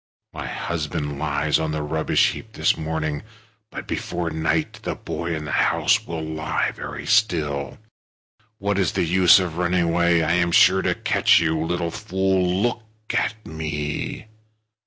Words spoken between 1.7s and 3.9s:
the rubbish heap this morning, but